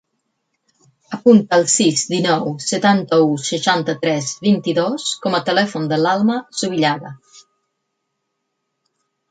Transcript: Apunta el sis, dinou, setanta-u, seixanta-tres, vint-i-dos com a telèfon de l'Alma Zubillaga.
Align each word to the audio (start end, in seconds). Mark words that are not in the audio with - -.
Apunta 1.17 1.59
el 1.59 1.65
sis, 1.73 2.05
dinou, 2.13 2.49
setanta-u, 2.69 3.27
seixanta-tres, 3.51 4.33
vint-i-dos 4.49 5.07
com 5.27 5.37
a 5.37 5.43
telèfon 5.51 5.87
de 5.93 6.03
l'Alma 6.05 6.41
Zubillaga. 6.63 7.15